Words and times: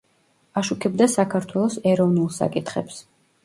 აშუქებდა 0.61 1.09
საქართველოს 1.17 1.77
ეროვნულ 1.95 2.35
საკითხებს. 2.41 3.03